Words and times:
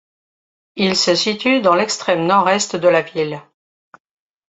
Il 0.77 0.95
se 0.95 1.13
situe 1.13 1.61
dans 1.61 1.75
l’extrême 1.75 2.25
Nord-Est 2.25 2.75
de 2.75 2.87
la 2.87 3.03
ville. 3.03 3.39